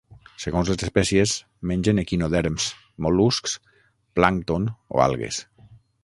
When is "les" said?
0.71-0.83